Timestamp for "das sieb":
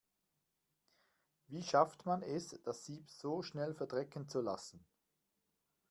2.63-3.07